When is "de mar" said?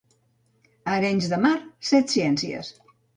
1.33-1.51